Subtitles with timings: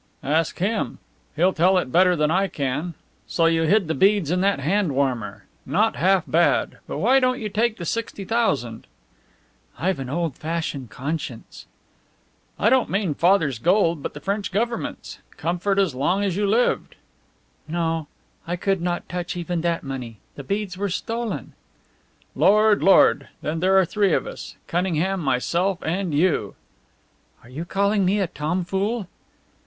[0.23, 0.97] "Ask him.
[1.35, 2.95] He'll tell it better than I can.
[3.27, 5.45] So you hid the beads in that hand warmer!
[5.63, 6.79] Not half bad.
[6.87, 8.87] But why don't you take the sixty thousand?"
[9.77, 11.67] "I've an old fashioned conscience."
[12.57, 15.19] "I don't mean Father's gold, but the French Government's.
[15.37, 16.95] Comfort as long as you lived."
[17.67, 18.07] "No,
[18.47, 20.17] I could not touch even that money.
[20.33, 21.53] The beads were stolen."
[22.33, 23.27] "Lord, Lord!
[23.43, 26.55] Then there are three of us Cunningham, myself, and you!"
[27.43, 29.05] "Are you calling me a tomfool?"